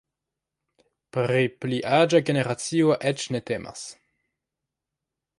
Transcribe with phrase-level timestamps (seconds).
[1.17, 3.83] Pri pli aĝa generacio eĉ ne temas.